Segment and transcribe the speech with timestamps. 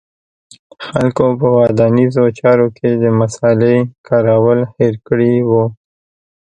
[0.89, 3.77] خلکو په ودانیزو چارو کې د مصالې
[4.07, 5.51] کارول هېر کړي و